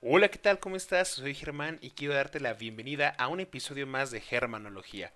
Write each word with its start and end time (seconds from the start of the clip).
Hola, 0.00 0.28
¿qué 0.28 0.38
tal? 0.38 0.60
¿Cómo 0.60 0.76
estás? 0.76 1.08
Soy 1.08 1.34
Germán 1.34 1.80
y 1.82 1.90
quiero 1.90 2.14
darte 2.14 2.38
la 2.38 2.54
bienvenida 2.54 3.08
a 3.18 3.26
un 3.26 3.40
episodio 3.40 3.84
más 3.84 4.12
de 4.12 4.20
Germanología. 4.20 5.12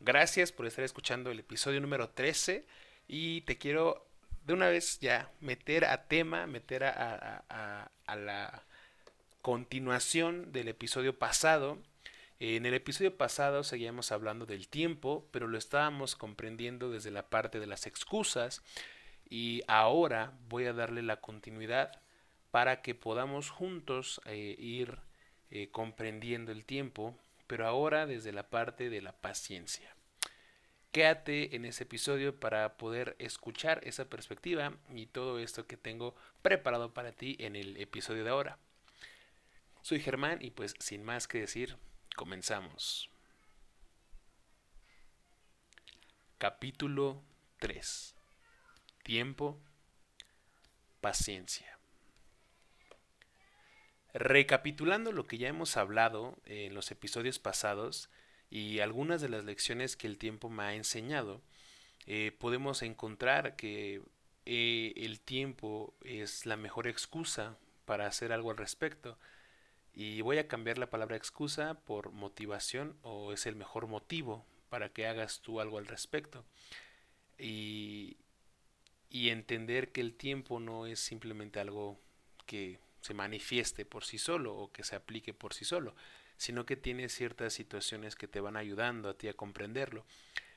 Gracias 0.00 0.50
por 0.50 0.66
estar 0.66 0.84
escuchando 0.84 1.30
el 1.30 1.38
episodio 1.38 1.80
número 1.80 2.08
13 2.08 2.66
y 3.06 3.42
te 3.42 3.56
quiero 3.56 4.04
de 4.44 4.54
una 4.54 4.66
vez 4.66 4.98
ya 4.98 5.30
meter 5.40 5.84
a 5.84 6.08
tema, 6.08 6.48
meter 6.48 6.82
a, 6.82 7.92
la 8.08 8.64
continuación 9.42 10.50
del 10.50 10.66
episodio 10.66 11.16
pasado. 11.16 11.78
En 12.40 12.66
el 12.66 12.74
episodio 12.74 13.16
pasado 13.16 13.62
seguíamos 13.62 14.10
hablando 14.10 14.44
del 14.44 14.66
tiempo, 14.66 15.28
pero 15.30 15.46
lo 15.46 15.56
estábamos 15.56 16.16
comprendiendo 16.16 16.90
desde 16.90 17.12
la 17.12 17.30
parte 17.30 17.60
de 17.60 17.68
las 17.68 17.86
excusas 17.86 18.60
y 19.30 19.62
ahora 19.68 20.32
voy 20.48 20.64
a 20.64 20.72
darle 20.72 21.02
la 21.02 21.20
continuidad 21.20 21.92
para 22.56 22.80
que 22.80 22.94
podamos 22.94 23.50
juntos 23.50 24.18
eh, 24.24 24.56
ir 24.58 24.98
eh, 25.50 25.68
comprendiendo 25.72 26.52
el 26.52 26.64
tiempo, 26.64 27.14
pero 27.46 27.66
ahora 27.66 28.06
desde 28.06 28.32
la 28.32 28.48
parte 28.48 28.88
de 28.88 29.02
la 29.02 29.12
paciencia. 29.12 29.94
Quédate 30.90 31.54
en 31.54 31.66
ese 31.66 31.82
episodio 31.82 32.40
para 32.40 32.78
poder 32.78 33.14
escuchar 33.18 33.82
esa 33.84 34.08
perspectiva 34.08 34.72
y 34.88 35.04
todo 35.04 35.38
esto 35.38 35.66
que 35.66 35.76
tengo 35.76 36.16
preparado 36.40 36.94
para 36.94 37.12
ti 37.12 37.36
en 37.40 37.56
el 37.56 37.76
episodio 37.76 38.24
de 38.24 38.30
ahora. 38.30 38.58
Soy 39.82 40.00
Germán 40.00 40.38
y 40.40 40.50
pues 40.50 40.76
sin 40.78 41.04
más 41.04 41.28
que 41.28 41.40
decir, 41.40 41.76
comenzamos. 42.16 43.10
Capítulo 46.38 47.22
3. 47.58 48.14
Tiempo, 49.02 49.60
paciencia. 51.02 51.75
Recapitulando 54.18 55.12
lo 55.12 55.26
que 55.26 55.36
ya 55.36 55.48
hemos 55.48 55.76
hablado 55.76 56.38
en 56.46 56.72
los 56.72 56.90
episodios 56.90 57.38
pasados 57.38 58.08
y 58.48 58.78
algunas 58.80 59.20
de 59.20 59.28
las 59.28 59.44
lecciones 59.44 59.94
que 59.94 60.06
el 60.06 60.16
tiempo 60.16 60.48
me 60.48 60.62
ha 60.62 60.74
enseñado, 60.74 61.42
eh, 62.06 62.32
podemos 62.38 62.80
encontrar 62.80 63.56
que 63.56 64.00
eh, 64.46 64.94
el 64.96 65.20
tiempo 65.20 65.92
es 66.00 66.46
la 66.46 66.56
mejor 66.56 66.86
excusa 66.86 67.58
para 67.84 68.06
hacer 68.06 68.32
algo 68.32 68.50
al 68.50 68.56
respecto. 68.56 69.18
Y 69.92 70.22
voy 70.22 70.38
a 70.38 70.48
cambiar 70.48 70.78
la 70.78 70.88
palabra 70.88 71.18
excusa 71.18 71.74
por 71.84 72.10
motivación 72.10 72.96
o 73.02 73.34
es 73.34 73.44
el 73.44 73.54
mejor 73.54 73.86
motivo 73.86 74.46
para 74.70 74.88
que 74.88 75.06
hagas 75.06 75.42
tú 75.42 75.60
algo 75.60 75.76
al 75.76 75.86
respecto. 75.86 76.42
Y, 77.38 78.16
y 79.10 79.28
entender 79.28 79.92
que 79.92 80.00
el 80.00 80.14
tiempo 80.14 80.58
no 80.58 80.86
es 80.86 81.00
simplemente 81.00 81.60
algo 81.60 82.00
que 82.46 82.78
se 83.06 83.14
manifieste 83.14 83.84
por 83.84 84.04
sí 84.04 84.18
solo 84.18 84.52
o 84.54 84.72
que 84.72 84.82
se 84.82 84.96
aplique 84.96 85.32
por 85.32 85.54
sí 85.54 85.64
solo, 85.64 85.94
sino 86.36 86.66
que 86.66 86.76
tiene 86.76 87.08
ciertas 87.08 87.52
situaciones 87.52 88.16
que 88.16 88.26
te 88.26 88.40
van 88.40 88.56
ayudando 88.56 89.08
a 89.08 89.14
ti 89.14 89.28
a 89.28 89.34
comprenderlo. 89.34 90.04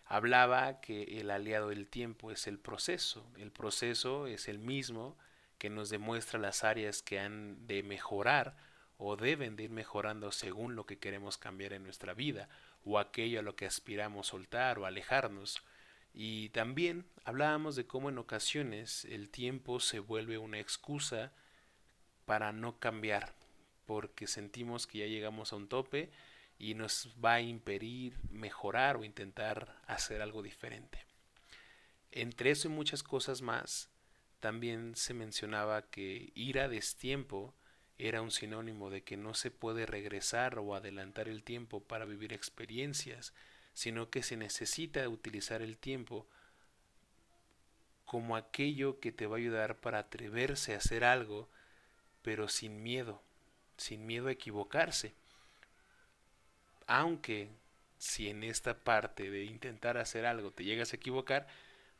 Hablaba 0.05 0.81
que 0.81 1.19
el 1.19 1.29
aliado 1.29 1.69
del 1.69 1.87
tiempo 1.87 2.31
es 2.31 2.47
el 2.47 2.57
proceso. 2.57 3.31
El 3.37 3.51
proceso 3.51 4.25
es 4.25 4.47
el 4.47 4.57
mismo 4.57 5.15
que 5.59 5.69
nos 5.69 5.91
demuestra 5.91 6.39
las 6.39 6.63
áreas 6.63 7.03
que 7.03 7.19
han 7.19 7.67
de 7.67 7.83
mejorar 7.83 8.57
o 8.97 9.15
deben 9.15 9.55
de 9.55 9.65
ir 9.65 9.69
mejorando 9.69 10.31
según 10.31 10.75
lo 10.75 10.87
que 10.87 10.97
queremos 10.97 11.37
cambiar 11.37 11.73
en 11.73 11.83
nuestra 11.83 12.15
vida 12.15 12.49
o 12.83 12.97
aquello 12.97 13.39
a 13.39 13.43
lo 13.43 13.55
que 13.55 13.67
aspiramos 13.67 14.27
soltar 14.27 14.79
o 14.79 14.87
alejarnos. 14.87 15.61
Y 16.13 16.49
también 16.49 17.05
hablábamos 17.25 17.75
de 17.75 17.85
cómo 17.85 18.09
en 18.09 18.17
ocasiones 18.17 19.05
el 19.05 19.29
tiempo 19.29 19.79
se 19.79 19.99
vuelve 19.99 20.39
una 20.39 20.59
excusa 20.59 21.31
para 22.29 22.51
no 22.51 22.77
cambiar, 22.77 23.33
porque 23.87 24.27
sentimos 24.27 24.85
que 24.85 24.99
ya 24.99 25.07
llegamos 25.07 25.51
a 25.51 25.55
un 25.55 25.67
tope 25.67 26.11
y 26.59 26.75
nos 26.75 27.09
va 27.25 27.33
a 27.33 27.41
impedir 27.41 28.19
mejorar 28.29 28.97
o 28.97 29.03
intentar 29.03 29.75
hacer 29.87 30.21
algo 30.21 30.43
diferente. 30.43 31.03
Entre 32.11 32.51
eso 32.51 32.67
y 32.67 32.71
muchas 32.71 33.01
cosas 33.01 33.41
más, 33.41 33.89
también 34.39 34.95
se 34.95 35.15
mencionaba 35.15 35.89
que 35.89 36.31
ir 36.35 36.59
a 36.59 36.67
destiempo 36.67 37.55
era 37.97 38.21
un 38.21 38.29
sinónimo 38.29 38.91
de 38.91 39.01
que 39.01 39.17
no 39.17 39.33
se 39.33 39.49
puede 39.49 39.87
regresar 39.87 40.59
o 40.59 40.75
adelantar 40.75 41.29
el 41.29 41.41
tiempo 41.41 41.83
para 41.83 42.05
vivir 42.05 42.31
experiencias, 42.31 43.33
sino 43.73 44.11
que 44.11 44.21
se 44.21 44.37
necesita 44.37 45.09
utilizar 45.09 45.63
el 45.63 45.79
tiempo 45.79 46.27
como 48.05 48.35
aquello 48.35 48.99
que 48.99 49.11
te 49.11 49.25
va 49.25 49.37
a 49.37 49.39
ayudar 49.39 49.79
para 49.79 49.97
atreverse 49.97 50.75
a 50.75 50.77
hacer 50.77 51.03
algo 51.03 51.49
pero 52.21 52.47
sin 52.47 52.83
miedo, 52.83 53.21
sin 53.77 54.05
miedo 54.05 54.27
a 54.27 54.31
equivocarse. 54.31 55.13
Aunque 56.87 57.49
si 57.97 58.29
en 58.29 58.43
esta 58.43 58.79
parte 58.79 59.29
de 59.29 59.43
intentar 59.43 59.97
hacer 59.97 60.25
algo 60.25 60.51
te 60.51 60.63
llegas 60.63 60.93
a 60.93 60.95
equivocar, 60.95 61.47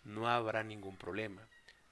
no 0.03 0.27
habrá 0.27 0.63
ningún 0.63 0.97
problema, 0.97 1.47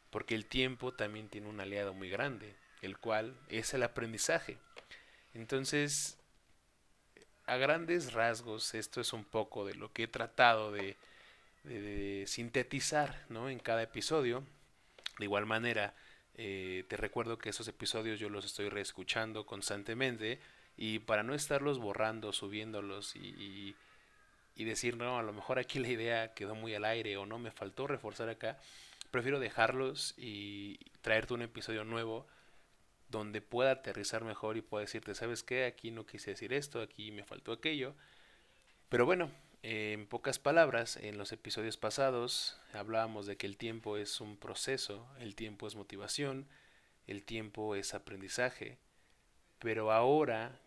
porque 0.09 0.35
el 0.35 0.45
tiempo 0.45 0.93
también 0.93 1.29
tiene 1.29 1.47
un 1.47 1.59
aliado 1.59 1.93
muy 1.93 2.09
grande, 2.09 2.55
el 2.81 2.97
cual 2.97 3.35
es 3.49 3.73
el 3.73 3.83
aprendizaje. 3.83 4.57
Entonces, 5.33 6.17
a 7.45 7.57
grandes 7.57 8.13
rasgos, 8.13 8.73
esto 8.75 9.01
es 9.01 9.13
un 9.13 9.23
poco 9.23 9.65
de 9.65 9.75
lo 9.75 9.91
que 9.91 10.03
he 10.03 10.07
tratado 10.07 10.71
de, 10.71 10.97
sintetizar 12.27 13.25
¿no? 13.29 13.49
en 13.49 13.59
cada 13.59 13.83
episodio. 13.83 14.43
De 15.17 15.25
igual 15.25 15.45
manera, 15.45 15.93
eh, 16.37 16.85
te 16.87 16.97
recuerdo 16.97 17.37
que 17.37 17.49
esos 17.49 17.67
episodios 17.67 18.19
yo 18.19 18.29
los 18.29 18.45
estoy 18.45 18.69
reescuchando 18.69 19.45
constantemente 19.45 20.39
y 20.77 20.99
para 20.99 21.23
no 21.23 21.33
estarlos 21.33 21.79
borrando, 21.79 22.31
subiéndolos 22.31 23.15
y, 23.15 23.75
y, 24.55 24.63
decir, 24.63 24.97
no, 24.97 25.17
a 25.17 25.23
lo 25.23 25.33
mejor 25.33 25.57
aquí 25.59 25.79
la 25.79 25.89
idea 25.89 26.33
quedó 26.33 26.53
muy 26.53 26.75
al 26.75 26.85
aire 26.85 27.17
o 27.17 27.25
no, 27.25 27.39
me 27.39 27.51
faltó 27.51 27.87
reforzar 27.87 28.29
acá, 28.29 28.59
prefiero 29.09 29.39
dejarlos 29.39 30.13
y 30.17 30.77
traerte 31.01 31.33
un 31.33 31.41
episodio 31.41 31.83
nuevo 31.83 32.27
donde 33.09 33.41
pueda 33.41 33.71
aterrizar 33.71 34.23
mejor 34.23 34.57
y 34.57 34.61
pueda 34.61 34.81
decirte, 34.81 35.15
¿sabes 35.15 35.43
qué? 35.43 35.65
Aquí 35.65 35.91
no 35.91 36.05
quise 36.05 36.31
decir 36.31 36.53
esto, 36.53 36.81
aquí 36.81 37.11
me 37.11 37.23
faltó 37.23 37.51
aquello. 37.51 37.95
Pero 38.89 39.05
bueno, 39.05 39.31
en 39.69 40.07
pocas 40.07 40.39
palabras, 40.39 40.95
en 40.95 41.17
los 41.17 41.33
episodios 41.33 41.75
pasados 41.75 42.57
hablábamos 42.71 43.25
de 43.25 43.35
que 43.35 43.47
el 43.47 43.57
tiempo 43.57 43.97
es 43.97 44.21
un 44.21 44.37
proceso, 44.37 45.05
el 45.19 45.35
tiempo 45.35 45.67
es 45.67 45.75
motivación, 45.75 46.47
el 47.05 47.25
tiempo 47.25 47.75
es 47.75 47.93
aprendizaje, 47.93 48.77
pero 49.59 49.91
ahora 49.91 50.61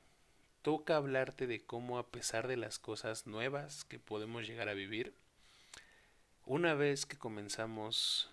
toca 0.61 0.97
hablarte 0.97 1.47
de 1.47 1.65
cómo 1.65 1.99
a 1.99 2.11
pesar 2.11 2.47
de 2.47 2.59
las 2.59 2.79
cosas 2.79 3.27
nuevas 3.27 3.87
que 3.87 3.99
podemos 3.99 4.47
llegar 4.47 4.69
a 4.69 4.75
vivir, 4.75 5.15
una 6.45 6.75
vez 6.75 7.07
que 7.07 7.17
comenzamos 7.17 8.31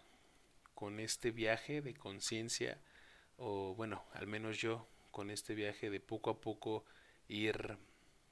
con 0.75 0.99
este 0.99 1.31
viaje 1.31 1.81
de 1.81 1.93
conciencia, 1.93 2.77
o 3.37 3.73
bueno, 3.73 4.03
al 4.11 4.27
menos 4.27 4.57
yo, 4.57 4.85
con 5.11 5.31
este 5.31 5.55
viaje 5.55 5.89
de 5.89 6.01
poco 6.01 6.29
a 6.29 6.41
poco 6.41 6.83
ir 7.29 7.77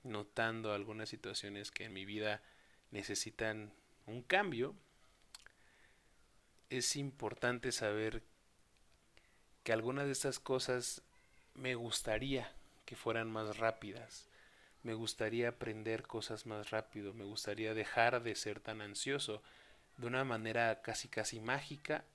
notando 0.05 0.71
algunas 0.71 1.09
situaciones 1.09 1.71
que 1.71 1.85
en 1.85 1.93
mi 1.93 2.05
vida 2.05 2.41
necesitan 2.91 3.73
un 4.05 4.21
cambio, 4.21 4.75
es 6.69 6.95
importante 6.95 7.71
saber 7.71 8.23
que 9.63 9.73
algunas 9.73 10.05
de 10.05 10.11
estas 10.11 10.39
cosas 10.39 11.01
me 11.55 11.75
gustaría 11.75 12.51
que 12.85 12.95
fueran 12.95 13.31
más 13.31 13.57
rápidas. 13.57 14.27
Me 14.83 14.93
gustaría 14.93 15.49
aprender 15.49 16.03
cosas 16.03 16.45
más 16.45 16.69
rápido, 16.69 17.13
me 17.13 17.25
gustaría 17.25 17.73
dejar 17.73 18.21
de 18.21 18.35
ser 18.35 18.59
tan 18.59 18.81
ansioso 18.81 19.41
de 19.97 20.07
una 20.07 20.23
manera 20.23 20.81
casi 20.81 21.07
casi 21.07 21.39
mágica, 21.39 22.05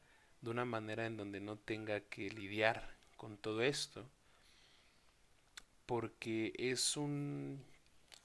de 0.40 0.50
una 0.50 0.64
manera 0.64 1.06
en 1.06 1.16
donde 1.16 1.40
no 1.40 1.56
tenga 1.56 2.00
que 2.00 2.30
lidiar 2.30 2.94
con 3.16 3.36
todo 3.36 3.62
esto, 3.62 4.08
porque 5.86 6.52
es 6.56 6.96
un 6.96 7.64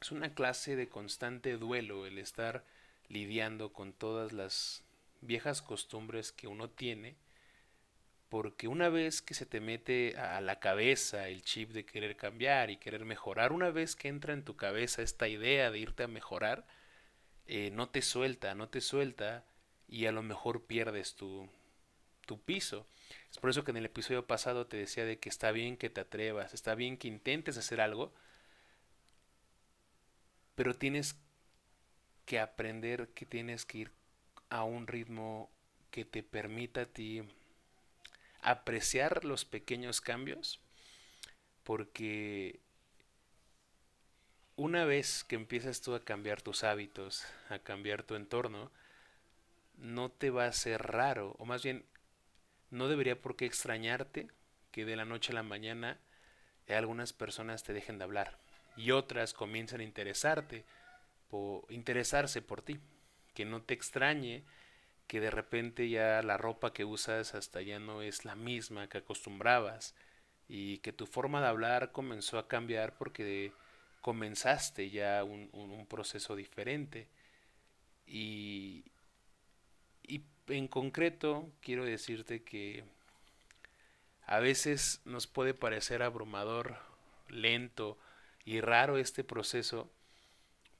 es 0.01 0.11
una 0.11 0.33
clase 0.33 0.75
de 0.75 0.89
constante 0.89 1.57
duelo 1.57 2.05
el 2.05 2.17
estar 2.17 2.65
lidiando 3.07 3.73
con 3.73 3.93
todas 3.93 4.33
las 4.33 4.83
viejas 5.21 5.61
costumbres 5.61 6.31
que 6.31 6.47
uno 6.47 6.69
tiene, 6.69 7.15
porque 8.29 8.67
una 8.67 8.89
vez 8.89 9.21
que 9.21 9.33
se 9.33 9.45
te 9.45 9.59
mete 9.59 10.17
a 10.17 10.41
la 10.41 10.59
cabeza 10.59 11.29
el 11.29 11.43
chip 11.43 11.71
de 11.71 11.85
querer 11.85 12.17
cambiar 12.17 12.69
y 12.69 12.77
querer 12.77 13.05
mejorar, 13.05 13.51
una 13.51 13.69
vez 13.71 13.95
que 13.95 14.07
entra 14.07 14.33
en 14.33 14.43
tu 14.43 14.55
cabeza 14.55 15.01
esta 15.01 15.27
idea 15.27 15.71
de 15.71 15.79
irte 15.79 16.03
a 16.03 16.07
mejorar, 16.07 16.65
eh, 17.47 17.69
no 17.71 17.89
te 17.89 18.01
suelta, 18.01 18.55
no 18.55 18.69
te 18.69 18.81
suelta 18.81 19.45
y 19.87 20.07
a 20.07 20.11
lo 20.11 20.23
mejor 20.23 20.65
pierdes 20.65 21.15
tu, 21.15 21.47
tu 22.25 22.41
piso. 22.41 22.87
Es 23.31 23.37
por 23.37 23.49
eso 23.49 23.63
que 23.63 23.71
en 23.71 23.77
el 23.77 23.85
episodio 23.85 24.25
pasado 24.25 24.67
te 24.67 24.77
decía 24.77 25.05
de 25.05 25.19
que 25.19 25.29
está 25.29 25.51
bien 25.51 25.77
que 25.77 25.89
te 25.89 26.01
atrevas, 26.01 26.53
está 26.53 26.75
bien 26.75 26.97
que 26.97 27.07
intentes 27.07 27.57
hacer 27.57 27.81
algo, 27.81 28.13
pero 30.55 30.73
tienes 30.73 31.19
que 32.25 32.39
aprender 32.39 33.09
que 33.09 33.25
tienes 33.25 33.65
que 33.65 33.79
ir 33.79 33.91
a 34.49 34.63
un 34.63 34.87
ritmo 34.87 35.51
que 35.91 36.05
te 36.05 36.23
permita 36.23 36.81
a 36.81 36.85
ti 36.85 37.23
apreciar 38.41 39.25
los 39.25 39.45
pequeños 39.45 40.01
cambios, 40.01 40.59
porque 41.63 42.59
una 44.55 44.85
vez 44.85 45.23
que 45.23 45.35
empiezas 45.35 45.81
tú 45.81 45.95
a 45.95 46.03
cambiar 46.03 46.41
tus 46.41 46.63
hábitos, 46.63 47.25
a 47.49 47.59
cambiar 47.59 48.03
tu 48.03 48.15
entorno, 48.15 48.71
no 49.77 50.09
te 50.09 50.29
va 50.29 50.45
a 50.45 50.53
ser 50.53 50.81
raro, 50.81 51.35
o 51.39 51.45
más 51.45 51.63
bien, 51.63 51.85
no 52.69 52.87
debería 52.87 53.21
por 53.21 53.35
qué 53.35 53.45
extrañarte 53.45 54.29
que 54.71 54.85
de 54.85 54.95
la 54.95 55.05
noche 55.05 55.31
a 55.31 55.35
la 55.35 55.43
mañana 55.43 55.99
algunas 56.67 57.13
personas 57.13 57.63
te 57.63 57.73
dejen 57.73 57.97
de 57.97 58.05
hablar 58.05 58.44
y 58.77 58.91
otras 58.91 59.33
comiencen 59.33 59.81
a 59.81 59.83
interesarte, 59.83 60.65
por, 61.29 61.65
interesarse 61.69 62.41
por 62.41 62.61
ti, 62.61 62.79
que 63.33 63.45
no 63.45 63.61
te 63.61 63.73
extrañe 63.73 64.43
que 65.07 65.19
de 65.19 65.31
repente 65.31 65.89
ya 65.89 66.21
la 66.23 66.37
ropa 66.37 66.73
que 66.73 66.85
usas 66.85 67.35
hasta 67.35 67.61
ya 67.61 67.79
no 67.79 68.01
es 68.01 68.25
la 68.25 68.35
misma 68.35 68.87
que 68.89 68.97
acostumbrabas 68.97 69.93
y 70.47 70.79
que 70.79 70.93
tu 70.93 71.05
forma 71.05 71.41
de 71.41 71.47
hablar 71.47 71.91
comenzó 71.91 72.39
a 72.39 72.47
cambiar 72.47 72.97
porque 72.97 73.51
comenzaste 74.01 74.89
ya 74.89 75.23
un, 75.23 75.49
un, 75.53 75.85
proceso 75.87 76.35
diferente. 76.35 77.07
Y, 78.07 78.85
y 80.03 80.23
en 80.47 80.67
concreto 80.67 81.51
quiero 81.61 81.85
decirte 81.85 82.43
que 82.43 82.83
a 84.27 84.39
veces 84.39 85.01
nos 85.05 85.27
puede 85.27 85.53
parecer 85.53 86.03
abrumador, 86.03 86.77
lento 87.29 87.97
y 88.45 88.61
raro 88.61 88.97
este 88.97 89.23
proceso 89.23 89.91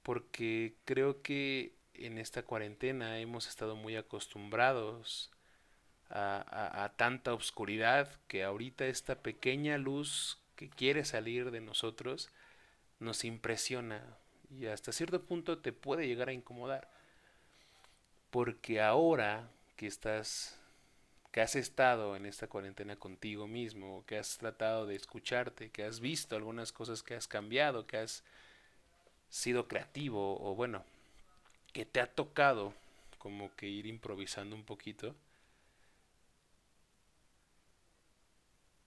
porque 0.02 0.74
creo 0.84 1.20
que 1.22 1.74
en 1.94 2.18
esta 2.18 2.44
cuarentena 2.44 3.18
hemos 3.18 3.48
estado 3.48 3.74
muy 3.74 3.96
acostumbrados 3.96 5.30
a, 6.08 6.92
tanta 6.96 7.34
oscuridad 7.34 8.08
que 8.28 8.44
ahorita 8.44 8.86
esta 8.86 9.16
pequeña 9.16 9.78
luz 9.78 10.38
que 10.54 10.70
quiere 10.70 11.04
salir 11.04 11.50
de 11.50 11.60
nosotros 11.60 12.30
nos 13.00 13.24
impresiona 13.24 14.16
y 14.50 14.66
hasta 14.66 14.92
cierto 14.92 15.24
punto 15.24 15.58
te 15.58 15.72
puede 15.72 16.06
llegar 16.06 16.28
a 16.28 16.32
incomodar. 16.32 16.88
Porque 18.30 18.80
ahora 18.80 19.50
que 19.76 19.86
estás, 19.86 20.60
que 21.36 21.42
has 21.42 21.54
estado 21.54 22.16
en 22.16 22.24
esta 22.24 22.46
cuarentena 22.46 22.96
contigo 22.96 23.46
mismo, 23.46 24.06
que 24.06 24.16
has 24.16 24.38
tratado 24.38 24.86
de 24.86 24.96
escucharte, 24.96 25.68
que 25.68 25.84
has 25.84 26.00
visto 26.00 26.34
algunas 26.34 26.72
cosas 26.72 27.02
que 27.02 27.14
has 27.14 27.28
cambiado, 27.28 27.86
que 27.86 27.98
has 27.98 28.24
sido 29.28 29.68
creativo 29.68 30.42
o 30.42 30.54
bueno, 30.54 30.82
que 31.74 31.84
te 31.84 32.00
ha 32.00 32.06
tocado 32.06 32.72
como 33.18 33.54
que 33.54 33.68
ir 33.68 33.84
improvisando 33.84 34.56
un 34.56 34.64
poquito, 34.64 35.14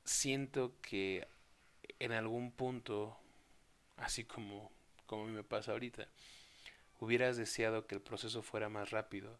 siento 0.03 0.73
que 0.81 1.27
en 1.99 2.13
algún 2.13 2.51
punto, 2.51 3.15
así 3.97 4.23
como, 4.23 4.71
como 5.05 5.25
me 5.25 5.43
pasa 5.43 5.73
ahorita, 5.73 6.07
hubieras 6.99 7.37
deseado 7.37 7.85
que 7.85 7.93
el 7.93 8.01
proceso 8.01 8.41
fuera 8.41 8.69
más 8.69 8.89
rápido, 8.89 9.37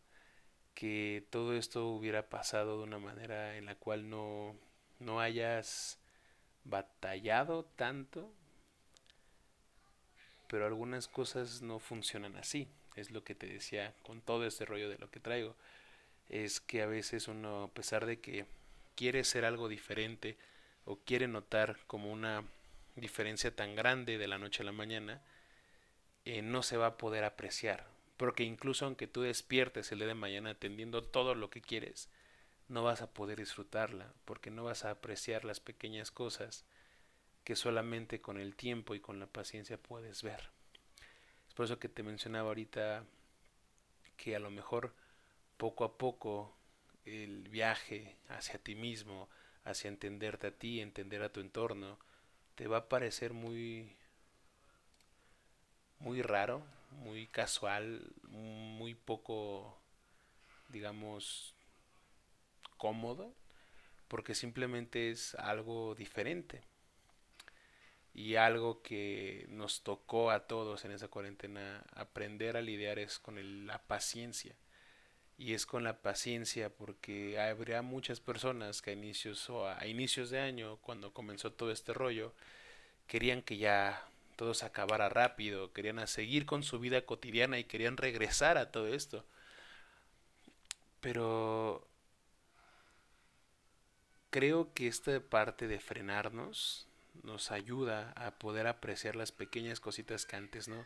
que 0.79 1.25
todo 1.29 1.57
esto 1.57 1.87
hubiera 1.87 2.29
pasado 2.29 2.77
de 2.77 2.83
una 2.83 2.99
manera 2.99 3.57
en 3.57 3.65
la 3.65 3.75
cual 3.75 4.09
no, 4.09 4.55
no 4.99 5.19
hayas 5.19 5.99
batallado 6.63 7.65
tanto, 7.75 8.31
pero 10.47 10.65
algunas 10.65 11.09
cosas 11.09 11.61
no 11.61 11.79
funcionan 11.79 12.37
así 12.37 12.69
es 12.95 13.11
lo 13.11 13.25
que 13.25 13.35
te 13.35 13.47
decía 13.47 13.93
con 14.03 14.21
todo 14.21 14.45
este 14.45 14.63
rollo 14.63 14.89
de 14.89 14.97
lo 14.97 15.11
que 15.11 15.19
traigo, 15.19 15.55
es 16.29 16.61
que 16.61 16.81
a 16.81 16.85
veces 16.85 17.27
uno, 17.27 17.63
a 17.63 17.67
pesar 17.73 18.05
de 18.05 18.21
que 18.21 18.45
quiere 18.95 19.25
ser 19.25 19.43
algo 19.43 19.67
diferente 19.67 20.37
o 20.85 20.97
quiere 20.97 21.27
notar 21.27 21.77
como 21.87 22.09
una 22.09 22.45
diferencia 22.95 23.53
tan 23.53 23.75
grande 23.75 24.17
de 24.17 24.27
la 24.29 24.37
noche 24.37 24.63
a 24.63 24.65
la 24.65 24.71
mañana, 24.71 25.21
eh, 26.23 26.41
no 26.41 26.63
se 26.63 26.77
va 26.77 26.87
a 26.87 26.97
poder 26.97 27.25
apreciar. 27.25 27.85
Porque 28.19 28.43
incluso 28.43 28.83
aunque 28.83 29.07
tú 29.07 29.21
despiertes 29.21 29.93
el 29.93 29.99
día 29.99 30.09
de 30.09 30.13
mañana 30.13 30.49
atendiendo 30.49 31.05
todo 31.05 31.35
lo 31.35 31.49
que 31.49 31.61
quieres, 31.61 32.09
no 32.67 32.83
vas 32.83 33.01
a 33.01 33.13
poder 33.13 33.39
disfrutarla, 33.39 34.13
porque 34.25 34.51
no 34.51 34.65
vas 34.65 34.83
a 34.83 34.91
apreciar 34.91 35.45
las 35.45 35.61
pequeñas 35.61 36.11
cosas 36.11 36.65
que 37.45 37.55
solamente 37.55 38.19
con 38.19 38.37
el 38.37 38.57
tiempo 38.57 38.93
y 38.93 38.99
con 38.99 39.21
la 39.21 39.27
paciencia 39.27 39.77
puedes 39.77 40.21
ver. 40.21 40.49
Por 41.55 41.63
eso 41.63 41.79
que 41.79 41.87
te 41.87 42.03
mencionaba 42.03 42.49
ahorita 42.49 43.05
que 44.17 44.35
a 44.35 44.39
lo 44.39 44.51
mejor 44.51 44.93
poco 45.55 45.85
a 45.85 45.97
poco 45.97 46.53
el 47.05 47.47
viaje 47.47 48.17
hacia 48.27 48.59
ti 48.59 48.75
mismo, 48.75 49.29
hacia 49.63 49.87
entenderte 49.87 50.47
a 50.47 50.51
ti, 50.51 50.81
entender 50.81 51.23
a 51.23 51.31
tu 51.31 51.39
entorno, 51.39 51.97
te 52.55 52.67
va 52.67 52.79
a 52.79 52.89
parecer 52.89 53.31
muy 53.31 53.95
muy 55.99 56.21
raro, 56.21 56.65
muy 56.91 57.27
casual, 57.27 58.11
muy 58.29 58.95
poco 58.95 59.79
digamos 60.69 61.55
cómodo, 62.77 63.33
porque 64.07 64.35
simplemente 64.35 65.11
es 65.11 65.35
algo 65.35 65.95
diferente 65.95 66.63
y 68.13 68.35
algo 68.35 68.81
que 68.81 69.45
nos 69.49 69.81
tocó 69.81 70.31
a 70.31 70.47
todos 70.47 70.85
en 70.85 70.91
esa 70.91 71.07
cuarentena 71.07 71.83
aprender 71.93 72.57
a 72.57 72.61
lidiar 72.61 72.99
es 72.99 73.19
con 73.19 73.67
la 73.67 73.79
paciencia. 73.83 74.55
Y 75.37 75.53
es 75.53 75.65
con 75.65 75.85
la 75.85 76.01
paciencia 76.01 76.69
porque 76.69 77.39
habría 77.39 77.81
muchas 77.81 78.19
personas 78.19 78.81
que 78.81 78.89
a 78.89 78.93
inicios 78.93 79.49
o 79.49 79.69
a 79.69 79.87
inicios 79.87 80.31
de 80.31 80.39
año, 80.39 80.77
cuando 80.81 81.13
comenzó 81.13 81.53
todo 81.53 81.71
este 81.71 81.93
rollo, 81.93 82.33
querían 83.07 83.41
que 83.41 83.57
ya 83.57 84.08
todo 84.39 84.53
se 84.53 84.65
acabara 84.65 85.09
rápido, 85.09 85.73
querían 85.73 86.07
seguir 86.07 86.45
con 86.45 86.63
su 86.63 86.79
vida 86.79 87.01
cotidiana 87.01 87.59
y 87.59 87.65
querían 87.65 87.97
regresar 87.97 88.57
a 88.57 88.71
todo 88.71 88.87
esto. 88.87 89.25
Pero 91.01 91.85
creo 94.29 94.73
que 94.73 94.87
esta 94.87 95.19
parte 95.19 95.67
de 95.67 95.81
frenarnos, 95.81 96.87
nos 97.21 97.51
ayuda 97.51 98.13
a 98.15 98.31
poder 98.39 98.65
apreciar 98.67 99.17
las 99.17 99.33
pequeñas 99.33 99.81
cositas 99.81 100.25
que 100.25 100.37
antes 100.37 100.69
no. 100.69 100.85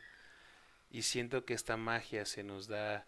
Y 0.90 1.04
siento 1.04 1.46
que 1.46 1.54
esta 1.54 1.78
magia 1.78 2.26
se 2.26 2.44
nos 2.44 2.68
da, 2.68 3.06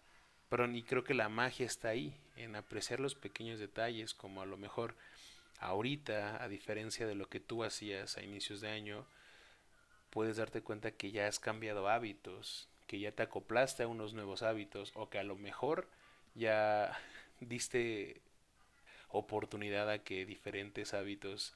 pero 0.48 0.68
ni 0.68 0.84
creo 0.84 1.02
que 1.02 1.14
la 1.14 1.28
magia 1.28 1.66
está 1.66 1.88
ahí, 1.88 2.16
en 2.36 2.54
apreciar 2.54 3.00
los 3.00 3.16
pequeños 3.16 3.58
detalles, 3.58 4.14
como 4.14 4.42
a 4.42 4.46
lo 4.46 4.56
mejor 4.58 4.94
ahorita, 5.58 6.40
a 6.40 6.46
diferencia 6.46 7.04
de 7.04 7.16
lo 7.16 7.28
que 7.28 7.40
tú 7.40 7.64
hacías 7.64 8.16
a 8.16 8.22
inicios 8.22 8.60
de 8.60 8.68
año, 8.68 9.08
puedes 10.16 10.38
darte 10.38 10.62
cuenta 10.62 10.92
que 10.92 11.10
ya 11.10 11.26
has 11.26 11.38
cambiado 11.38 11.90
hábitos, 11.90 12.70
que 12.86 12.98
ya 12.98 13.12
te 13.12 13.22
acoplaste 13.22 13.82
a 13.82 13.86
unos 13.86 14.14
nuevos 14.14 14.42
hábitos, 14.42 14.90
o 14.94 15.10
que 15.10 15.18
a 15.18 15.22
lo 15.22 15.36
mejor 15.36 15.90
ya 16.34 16.98
diste 17.40 18.22
oportunidad 19.10 19.90
a 19.90 19.98
que 19.98 20.24
diferentes 20.24 20.94
hábitos 20.94 21.54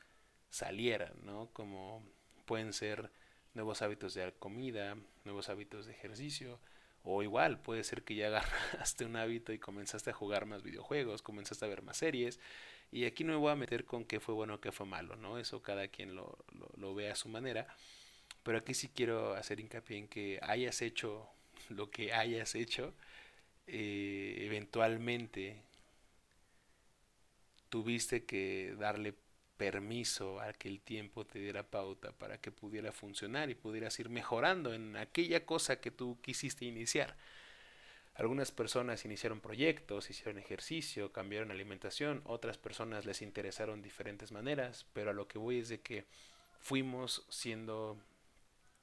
salieran, 0.50 1.14
¿no? 1.24 1.48
Como 1.54 2.04
pueden 2.44 2.74
ser 2.74 3.10
nuevos 3.54 3.80
hábitos 3.80 4.12
de 4.12 4.30
comida, 4.38 4.94
nuevos 5.24 5.48
hábitos 5.48 5.86
de 5.86 5.92
ejercicio, 5.92 6.60
o 7.02 7.22
igual 7.22 7.62
puede 7.62 7.82
ser 7.82 8.02
que 8.02 8.14
ya 8.14 8.26
agarraste 8.36 9.06
un 9.06 9.16
hábito 9.16 9.54
y 9.54 9.58
comenzaste 9.58 10.10
a 10.10 10.12
jugar 10.12 10.44
más 10.44 10.62
videojuegos, 10.62 11.22
comenzaste 11.22 11.64
a 11.64 11.68
ver 11.68 11.80
más 11.80 11.96
series, 11.96 12.38
y 12.92 13.06
aquí 13.06 13.24
no 13.24 13.32
me 13.32 13.38
voy 13.38 13.52
a 13.52 13.56
meter 13.56 13.86
con 13.86 14.04
qué 14.04 14.20
fue 14.20 14.34
bueno 14.34 14.56
o 14.56 14.60
qué 14.60 14.70
fue 14.70 14.84
malo, 14.84 15.16
¿no? 15.16 15.38
Eso 15.38 15.62
cada 15.62 15.88
quien 15.88 16.14
lo, 16.14 16.36
lo, 16.76 16.94
ve 16.94 17.10
a 17.10 17.14
su 17.14 17.30
manera, 17.30 17.74
pero 18.42 18.58
aquí 18.58 18.74
sí 18.74 18.88
quiero 18.88 19.34
hacer 19.34 19.60
hincapié 19.60 19.98
en 19.98 20.08
que 20.08 20.38
hayas 20.42 20.82
hecho 20.82 21.28
lo 21.68 21.90
que 21.90 22.12
hayas 22.12 22.54
hecho, 22.54 22.94
eh, 23.66 24.36
eventualmente 24.40 25.62
tuviste 27.68 28.24
que 28.24 28.74
darle 28.78 29.14
permiso 29.56 30.40
a 30.40 30.52
que 30.54 30.68
el 30.68 30.80
tiempo 30.80 31.26
te 31.26 31.38
diera 31.38 31.62
pauta 31.62 32.12
para 32.12 32.38
que 32.38 32.50
pudiera 32.50 32.92
funcionar 32.92 33.50
y 33.50 33.54
pudieras 33.54 34.00
ir 34.00 34.08
mejorando 34.08 34.72
en 34.72 34.96
aquella 34.96 35.44
cosa 35.44 35.80
que 35.80 35.90
tú 35.90 36.18
quisiste 36.22 36.64
iniciar. 36.64 37.16
Algunas 38.14 38.50
personas 38.52 39.04
iniciaron 39.04 39.40
proyectos, 39.40 40.10
hicieron 40.10 40.38
ejercicio, 40.38 41.12
cambiaron 41.12 41.50
alimentación, 41.50 42.22
otras 42.24 42.58
personas 42.58 43.06
les 43.06 43.22
interesaron 43.22 43.82
diferentes 43.82 44.32
maneras, 44.32 44.86
pero 44.92 45.10
a 45.10 45.14
lo 45.14 45.28
que 45.28 45.38
voy 45.38 45.58
es 45.58 45.68
de 45.68 45.80
que 45.80 46.06
fuimos 46.58 47.24
siendo 47.28 47.98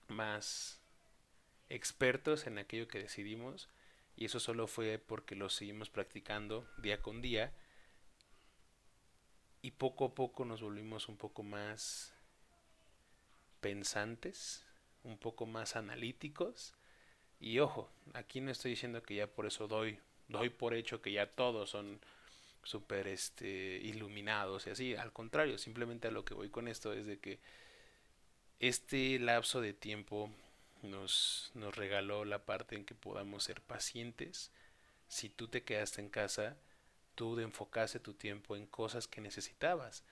más 0.10 0.80
expertos 1.70 2.48
en 2.48 2.58
aquello 2.58 2.88
que 2.88 3.00
decidimos 3.00 3.70
y 4.16 4.26
eso 4.26 4.40
solo 4.40 4.68
fue 4.68 4.98
porque 4.98 5.36
lo 5.36 5.50
seguimos 5.50 5.90
practicando 5.90 6.68
día 6.78 7.02
con 7.02 7.22
día 7.22 7.54
y 9.62 9.72
poco 9.72 10.06
a 10.06 10.16
poco 10.16 10.46
nos 10.46 10.62
volvimos 10.62 11.10
un 11.10 11.18
poco 11.18 11.44
más 11.44 12.14
pensantes, 13.60 14.66
un 15.04 15.18
poco 15.18 15.46
más 15.46 15.76
analíticos. 15.76 16.74
Y 17.40 17.60
ojo, 17.60 17.90
aquí 18.14 18.42
no 18.42 18.52
estoy 18.52 18.72
diciendo 18.72 19.04
que 19.04 19.16
ya 19.16 19.28
por 19.28 19.46
eso 19.46 19.68
doy, 19.68 20.00
doy 20.28 20.50
por 20.50 20.74
hecho 20.74 21.02
que 21.02 21.12
ya 21.12 21.28
todos 21.28 21.70
son 21.70 22.00
súper 22.64 23.08
este, 23.08 23.80
iluminados 23.84 24.68
y 24.68 24.70
así. 24.72 24.96
Al 24.96 25.12
contrario, 25.12 25.58
simplemente 25.58 26.08
a 26.08 26.12
lo 26.12 26.26
que 26.26 26.34
voy 26.34 26.50
con 26.50 26.68
esto 26.68 26.94
es 26.94 27.06
de 27.06 27.20
que 27.20 27.40
este 28.60 29.20
lapso 29.20 29.62
de 29.62 29.74
tiempo 29.74 30.30
nos, 30.82 31.52
nos 31.54 31.76
regaló 31.76 32.26
la 32.26 32.46
parte 32.46 32.76
en 32.76 32.86
que 32.86 32.96
podamos 32.96 33.44
ser 33.44 33.62
pacientes. 33.62 34.52
Si 35.08 35.30
tú 35.30 35.48
te 35.48 35.64
quedaste 35.64 36.02
en 36.02 36.10
casa, 36.10 36.58
tú 37.16 37.40
enfocaste 37.40 38.00
tu 38.00 38.14
tiempo 38.14 38.56
en 38.56 38.66
cosas 38.66 39.08
que 39.08 39.22
necesitabas. 39.22 40.04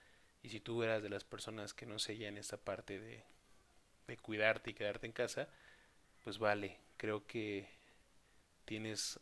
Y 0.44 0.50
si 0.50 0.60
tú 0.60 0.84
eras 0.84 1.02
de 1.02 1.10
las 1.10 1.24
personas 1.24 1.74
que 1.74 1.86
no 1.86 2.00
seguían 2.00 2.38
esta 2.38 2.58
parte 2.58 3.00
de, 3.00 3.24
de 4.08 4.18
cuidarte 4.18 4.72
y 4.72 4.74
quedarte 4.74 5.08
en 5.08 5.14
casa, 5.14 5.50
pues 6.24 6.38
vale, 6.38 6.78
creo 6.98 7.26
que 7.26 7.68
tienes 8.66 9.20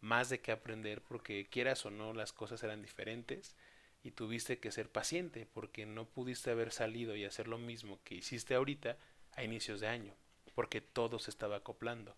más 0.00 0.28
de 0.28 0.40
qué 0.40 0.52
aprender 0.52 1.02
porque 1.02 1.46
quieras 1.50 1.84
o 1.84 1.90
no 1.90 2.12
las 2.12 2.32
cosas 2.32 2.62
eran 2.62 2.82
diferentes 2.82 3.56
y 4.02 4.12
tuviste 4.12 4.58
que 4.58 4.72
ser 4.72 4.90
paciente 4.90 5.46
porque 5.52 5.86
no 5.86 6.06
pudiste 6.06 6.50
haber 6.50 6.72
salido 6.72 7.16
y 7.16 7.24
hacer 7.24 7.48
lo 7.48 7.58
mismo 7.58 7.98
que 8.04 8.14
hiciste 8.14 8.54
ahorita 8.54 8.96
a 9.32 9.42
inicios 9.42 9.80
de 9.80 9.88
año 9.88 10.14
porque 10.58 10.80
todo 10.80 11.20
se 11.20 11.30
estaba 11.30 11.58
acoplando, 11.58 12.16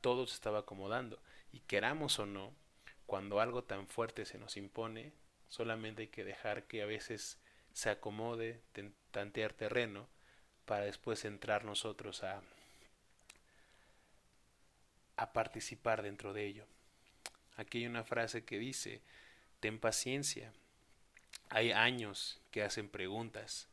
todo 0.00 0.26
se 0.26 0.32
estaba 0.32 0.60
acomodando 0.60 1.20
y 1.52 1.60
queramos 1.60 2.18
o 2.18 2.24
no, 2.24 2.54
cuando 3.04 3.38
algo 3.38 3.64
tan 3.64 3.86
fuerte 3.86 4.24
se 4.24 4.38
nos 4.38 4.56
impone, 4.56 5.12
solamente 5.46 6.00
hay 6.00 6.08
que 6.08 6.24
dejar 6.24 6.62
que 6.66 6.80
a 6.80 6.86
veces 6.86 7.38
se 7.74 7.90
acomode, 7.90 8.62
tantear 9.10 9.52
terreno 9.52 10.08
para 10.64 10.86
después 10.86 11.26
entrar 11.26 11.66
nosotros 11.66 12.22
a, 12.22 12.40
a 15.16 15.32
participar 15.34 16.00
dentro 16.00 16.32
de 16.32 16.46
ello. 16.46 16.66
Aquí 17.56 17.80
hay 17.80 17.86
una 17.88 18.04
frase 18.04 18.42
que 18.42 18.58
dice, 18.58 19.02
ten 19.60 19.78
paciencia. 19.78 20.54
Hay 21.54 21.70
años 21.70 22.40
que 22.50 22.62
hacen 22.62 22.88
preguntas, 22.88 23.68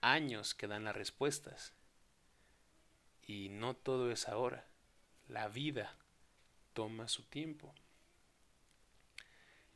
años 0.00 0.54
que 0.54 0.66
dan 0.66 0.84
las 0.84 0.96
respuestas. 0.96 1.74
Y 3.26 3.50
no 3.50 3.76
todo 3.76 4.10
es 4.10 4.28
ahora. 4.28 4.64
La 5.28 5.48
vida 5.48 5.94
toma 6.72 7.08
su 7.08 7.22
tiempo. 7.24 7.74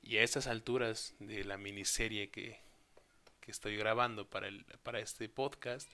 Y 0.00 0.16
a 0.16 0.22
estas 0.22 0.46
alturas 0.46 1.14
de 1.18 1.44
la 1.44 1.58
miniserie 1.58 2.30
que, 2.30 2.58
que 3.42 3.50
estoy 3.50 3.76
grabando 3.76 4.26
para, 4.26 4.48
el, 4.48 4.64
para 4.82 5.00
este 5.00 5.28
podcast, 5.28 5.90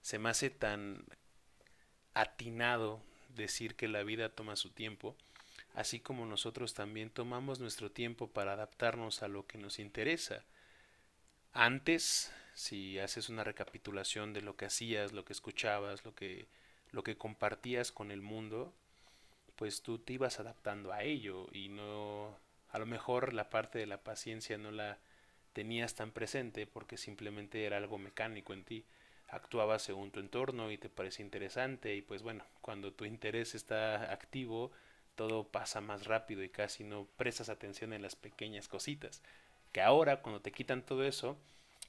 se 0.00 0.18
me 0.18 0.28
hace 0.28 0.50
tan 0.50 1.04
atinado 2.14 3.00
decir 3.28 3.76
que 3.76 3.86
la 3.86 4.02
vida 4.02 4.28
toma 4.28 4.56
su 4.56 4.70
tiempo, 4.70 5.14
así 5.74 6.00
como 6.00 6.26
nosotros 6.26 6.74
también 6.74 7.10
tomamos 7.10 7.60
nuestro 7.60 7.92
tiempo 7.92 8.28
para 8.28 8.54
adaptarnos 8.54 9.22
a 9.22 9.28
lo 9.28 9.46
que 9.46 9.56
nos 9.56 9.78
interesa. 9.78 10.44
Antes, 11.54 12.30
si 12.54 12.98
haces 12.98 13.28
una 13.30 13.44
recapitulación 13.44 14.32
de 14.34 14.42
lo 14.42 14.56
que 14.56 14.66
hacías, 14.66 15.12
lo 15.12 15.24
que 15.24 15.32
escuchabas, 15.32 16.04
lo 16.04 16.14
que, 16.14 16.46
lo 16.90 17.02
que 17.02 17.16
compartías 17.16 17.92
con 17.92 18.10
el 18.10 18.20
mundo, 18.20 18.74
pues 19.56 19.82
tú 19.82 19.98
te 19.98 20.14
ibas 20.14 20.40
adaptando 20.40 20.92
a 20.92 21.02
ello 21.02 21.46
y 21.52 21.68
no, 21.68 22.36
a 22.70 22.78
lo 22.78 22.86
mejor 22.86 23.32
la 23.34 23.50
parte 23.50 23.78
de 23.78 23.86
la 23.86 24.02
paciencia 24.02 24.58
no 24.58 24.70
la 24.72 24.98
tenías 25.52 25.94
tan 25.94 26.12
presente 26.12 26.66
porque 26.66 26.96
simplemente 26.98 27.64
era 27.64 27.76
algo 27.78 27.98
mecánico 27.98 28.52
en 28.52 28.64
ti 28.64 28.84
actuabas 29.28 29.82
según 29.82 30.10
tu 30.10 30.20
entorno 30.20 30.70
y 30.70 30.78
te 30.78 30.88
parece 30.88 31.22
interesante 31.22 31.94
y 31.96 32.02
pues 32.02 32.22
bueno, 32.22 32.44
cuando 32.60 32.92
tu 32.92 33.04
interés 33.04 33.54
está 33.54 34.12
activo, 34.12 34.70
todo 35.16 35.44
pasa 35.48 35.80
más 35.80 36.06
rápido 36.06 36.42
y 36.42 36.48
casi 36.48 36.84
no 36.84 37.06
prestas 37.16 37.48
atención 37.48 37.92
en 37.92 38.02
las 38.02 38.16
pequeñas 38.16 38.68
cositas. 38.68 39.22
Que 39.74 39.82
ahora, 39.82 40.22
cuando 40.22 40.40
te 40.40 40.52
quitan 40.52 40.86
todo 40.86 41.02
eso, 41.02 41.36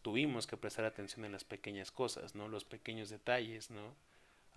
tuvimos 0.01 0.47
que 0.47 0.57
prestar 0.57 0.85
atención 0.85 1.23
en 1.23 1.33
las 1.33 1.43
pequeñas 1.43 1.91
cosas, 1.91 2.33
¿no? 2.33 2.47
Los 2.47 2.65
pequeños 2.65 3.11
detalles, 3.11 3.69
¿no? 3.69 3.93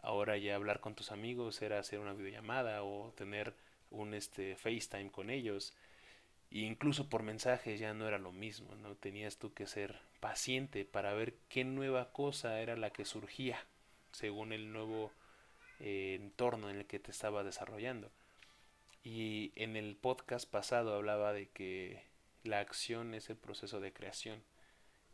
Ahora 0.01 0.39
ya 0.39 0.55
hablar 0.55 0.81
con 0.81 0.95
tus 0.95 1.13
amigos 1.13 1.61
era 1.61 1.79
hacer 1.79 1.99
una 1.99 2.15
videollamada 2.15 2.83
o 2.83 3.13
tener 3.19 3.53
un 3.91 4.15
este 4.15 4.57
FaceTime 4.57 5.11
con 5.11 5.29
ellos 5.29 5.75
y 6.51 6.65
incluso 6.65 7.11
por 7.11 7.23
mensajes 7.23 7.79
ya 7.79 7.93
no 7.93 8.09
era 8.09 8.19
lo 8.19 8.33
mismo, 8.33 8.75
¿no? 8.77 8.95
Tenías 8.95 9.37
tú 9.37 9.53
que 9.53 9.67
ser 9.67 10.01
paciente 10.21 10.87
para 10.87 11.13
ver 11.13 11.35
qué 11.51 11.65
nueva 11.65 12.11
cosa 12.13 12.63
era 12.63 12.77
la 12.77 12.89
que 12.95 13.05
surgía 13.05 13.63
según 14.13 14.55
el 14.55 14.73
nuevo 14.73 15.13
eh, 15.81 16.17
entorno 16.19 16.71
en 16.71 16.79
el 16.79 16.87
que 16.87 16.99
te 16.99 17.11
estaba 17.11 17.45
desarrollando. 17.45 18.11
Y 19.05 19.53
en 19.55 19.77
el 19.77 19.97
podcast 19.97 20.51
pasado 20.51 20.95
hablaba 20.95 21.35
de 21.35 21.51
que 21.51 22.08
la 22.45 22.61
acción 22.61 23.15
es 23.15 23.31
el 23.31 23.37
proceso 23.37 23.81
de 23.81 23.93
creación. 23.93 24.43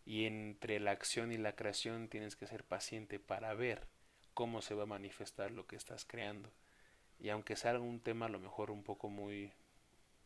Y 0.07 0.27
entre 0.27 0.81
la 0.81 0.91
acción 0.91 1.33
y 1.33 1.39
la 1.39 1.57
creación 1.57 2.09
tienes 2.09 2.37
que 2.37 2.47
ser 2.47 2.65
paciente 2.65 3.19
para 3.19 3.55
ver 3.55 3.87
cómo 4.35 4.61
se 4.61 4.75
va 4.75 4.83
a 4.83 4.87
manifestar 4.87 5.51
lo 5.51 5.67
que 5.67 5.77
estás 5.77 6.05
creando. 6.05 6.51
Y 7.19 7.31
aunque 7.31 7.57
sea 7.57 7.79
un 7.79 8.01
tema 8.01 8.27
a 8.27 8.29
lo 8.31 8.39
mejor 8.39 8.71
un 8.71 8.83
poco 8.83 9.09
muy 9.09 9.53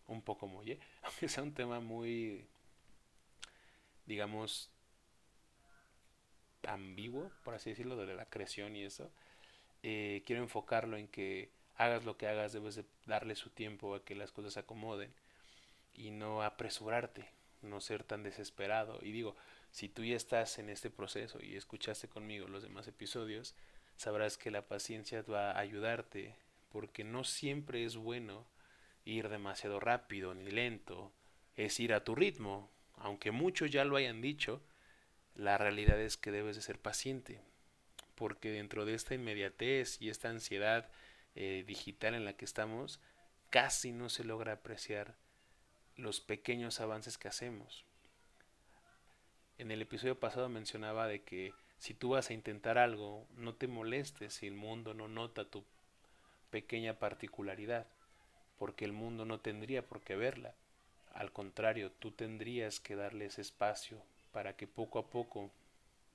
un 0.09 0.23
poco 0.23 0.49
muy, 0.49 0.79
aunque 1.03 1.29
sea 1.29 1.45
un 1.45 1.55
tema 1.55 1.81
muy, 1.81 2.47
digamos, 4.07 4.71
ambiguo, 6.67 7.31
por 7.45 7.55
así 7.55 7.71
decirlo, 7.71 7.97
de 7.97 8.15
la 8.15 8.27
creación 8.27 8.75
y 8.75 8.83
eso, 8.83 9.13
eh, 9.83 10.23
quiero 10.27 10.43
enfocarlo 10.43 10.97
en 10.97 11.07
que 11.09 11.51
hagas 11.77 12.05
lo 12.05 12.17
que 12.17 12.27
hagas, 12.27 12.53
debes 12.53 12.75
de 12.75 12.85
darle 13.07 13.37
su 13.37 13.51
tiempo 13.51 13.95
a 13.95 14.05
que 14.05 14.17
las 14.17 14.33
cosas 14.33 14.55
se 14.55 14.61
acomoden 14.61 15.13
y 15.99 16.11
no 16.11 16.43
apresurarte, 16.43 17.29
no 17.61 17.81
ser 17.81 18.05
tan 18.05 18.23
desesperado. 18.23 19.01
Y 19.03 19.11
digo, 19.11 19.37
si 19.71 19.89
tú 19.89 20.05
ya 20.05 20.17
estás 20.17 20.59
en 20.59 20.71
este 20.71 20.91
proceso 20.91 21.43
y 21.43 21.57
escuchaste 21.57 22.09
conmigo 22.09 22.47
los 22.47 22.63
demás 22.63 22.87
episodios, 22.87 23.55
sabrás 23.97 24.39
que 24.39 24.51
la 24.51 24.67
paciencia 24.67 25.23
va 25.23 25.51
a 25.51 25.59
ayudarte, 25.59 26.37
porque 26.71 27.05
no 27.05 27.25
siempre 27.25 27.85
es 27.85 27.97
bueno 27.97 28.47
ir 29.05 29.29
demasiado 29.29 29.81
rápido 29.81 30.35
ni 30.35 30.51
lento, 30.51 31.13
es 31.57 31.81
ir 31.81 31.93
a 31.93 32.05
tu 32.05 32.15
ritmo. 32.15 32.71
Aunque 32.97 33.31
muchos 33.31 33.71
ya 33.71 33.85
lo 33.85 33.97
hayan 33.97 34.21
dicho, 34.21 34.63
la 35.35 35.59
realidad 35.59 36.01
es 36.01 36.17
que 36.17 36.31
debes 36.31 36.57
de 36.57 36.63
ser 36.63 36.79
paciente, 36.79 37.41
porque 38.15 38.51
dentro 38.51 38.85
de 38.85 38.95
esta 38.95 39.15
inmediatez 39.15 40.01
y 40.01 40.11
esta 40.11 40.29
ansiedad 40.29 40.91
eh, 41.35 41.65
digital 41.67 42.15
en 42.15 42.25
la 42.25 42.35
que 42.35 42.45
estamos, 42.45 43.01
casi 43.51 43.93
no 43.93 44.09
se 44.09 44.25
logra 44.25 44.53
apreciar 44.53 45.17
los 45.99 46.21
pequeños 46.21 46.81
avances 46.81 47.19
que 47.19 47.29
hacemos. 47.29 47.85
En 49.59 49.71
el 49.71 49.83
episodio 49.83 50.19
pasado 50.19 50.49
mencionaba 50.49 51.07
de 51.07 51.23
que 51.23 51.53
si 51.79 51.93
tú 51.93 52.11
vas 52.11 52.31
a 52.31 52.33
intentar 52.33 52.79
algo, 52.79 53.27
no 53.37 53.55
te 53.55 53.67
molestes 53.67 54.33
si 54.33 54.47
el 54.47 54.55
mundo 54.55 54.95
no 54.95 55.09
nota 55.09 55.45
tu 55.45 55.65
pequeña 56.51 56.95
particularidad 56.95 57.87
porque 58.59 58.85
el 58.85 58.93
mundo 58.93 59.25
no 59.25 59.41
tendría 59.41 59.87
por 59.87 60.01
qué 60.01 60.17
verla. 60.17 60.55
Al 61.15 61.33
contrario, 61.33 61.91
tú 61.93 62.11
tendrías 62.11 62.81
que 62.81 62.97
darle 62.97 63.27
ese 63.27 63.41
espacio 63.41 64.03
para 64.33 64.57
que 64.57 64.67
poco 64.67 64.99
a 64.99 65.11
poco 65.11 65.51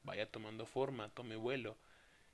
vaya 0.04 0.30
tomando 0.30 0.66
forma, 0.66 1.10
tome 1.10 1.36
vuelo, 1.36 1.78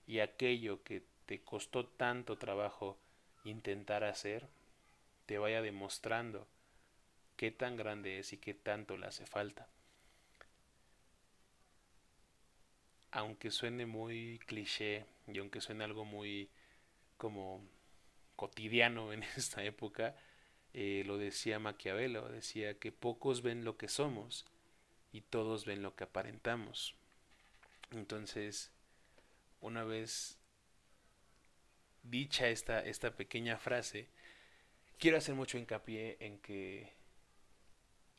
y 0.08 0.20
aquello 0.20 0.84
que 0.84 1.04
te 1.28 1.42
costó 1.42 1.86
tanto 1.86 2.38
trabajo 2.38 2.98
intentar 3.44 4.04
hacer, 4.04 4.48
te 5.28 5.38
vaya 5.38 5.62
demostrando 5.62 6.48
qué 7.40 7.52
tan 7.52 7.78
grande 7.78 8.20
es 8.20 8.34
y 8.34 8.38
qué 8.38 8.54
tanto 8.54 8.98
le 8.98 9.08
hace 9.08 9.26
falta. 9.26 9.70
Aunque 13.12 13.50
suene 13.50 13.86
muy 13.86 14.42
cliché 14.46 15.06
y 15.26 15.40
aunque 15.40 15.62
suene 15.62 15.86
algo 15.86 16.04
muy 16.04 16.50
como 17.16 17.66
cotidiano 18.36 19.14
en 19.14 19.24
esta 19.38 19.64
época, 19.64 20.18
eh, 20.74 21.04
lo 21.06 21.18
decía 21.18 21.60
Maquiavelo, 21.60 22.28
decía 22.28 22.78
que 22.78 22.92
pocos 22.92 23.42
ven 23.42 23.64
lo 23.64 23.78
que 23.78 23.88
somos 23.88 24.46
y 25.14 25.22
todos 25.22 25.64
ven 25.64 25.82
lo 25.82 25.96
que 25.96 26.04
aparentamos. 26.04 26.94
Entonces, 27.92 28.70
una 29.62 29.86
vez 29.86 30.38
dicha 32.04 32.50
esta, 32.50 32.84
esta 32.86 33.16
pequeña 33.16 33.58
frase, 33.58 34.10
quiero 34.98 35.18
hacer 35.18 35.36
mucho 35.36 35.58
hincapié 35.58 36.18
en 36.20 36.38
que 36.40 36.99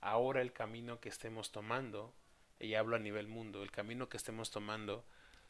ahora 0.00 0.40
el 0.42 0.52
camino 0.52 1.00
que 1.00 1.08
estemos 1.08 1.52
tomando, 1.52 2.14
y 2.58 2.74
hablo 2.74 2.96
a 2.96 3.00
nivel 3.00 3.26
mundo, 3.26 3.62
el 3.62 3.70
camino 3.70 4.08
que 4.08 4.16
estemos 4.16 4.50
tomando, 4.50 5.04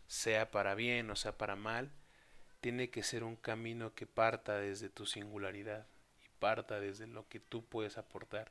sea 0.06 0.50
para 0.50 0.74
bien 0.74 1.10
o 1.10 1.16
sea 1.16 1.36
para 1.38 1.56
mal, 1.56 1.90
tiene 2.60 2.90
que 2.90 3.02
ser 3.02 3.24
un 3.24 3.36
camino 3.36 3.94
que 3.94 4.06
parta 4.06 4.58
desde 4.58 4.90
tu 4.90 5.06
singularidad 5.06 5.86
y 6.24 6.28
parta 6.38 6.78
desde 6.78 7.06
lo 7.06 7.28
que 7.28 7.40
tú 7.40 7.64
puedes 7.64 7.96
aportar. 7.96 8.50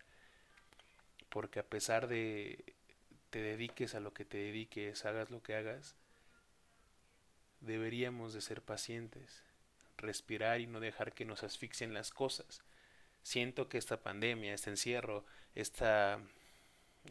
Porque 1.30 1.60
a 1.60 1.64
pesar 1.64 2.08
de 2.08 2.74
te 3.30 3.42
dediques 3.42 3.94
a 3.94 4.00
lo 4.00 4.14
que 4.14 4.26
te 4.26 4.38
dediques, 4.38 5.06
hagas 5.06 5.30
lo 5.30 5.44
que 5.44 5.56
hagas, 5.56 5.96
deberíamos 7.62 8.34
de 8.34 8.42
ser 8.42 8.62
pacientes, 8.62 9.44
respirar 9.98 10.62
y 10.62 10.68
no 10.68 10.80
dejar 10.80 11.14
que 11.14 11.26
nos 11.26 11.44
asfixien 11.44 11.94
las 11.94 12.12
cosas. 12.12 12.64
Siento 13.22 13.70
que 13.70 13.78
esta 13.78 14.02
pandemia, 14.02 14.54
este 14.54 14.72
encierro, 14.72 15.26
esta, 15.56 16.20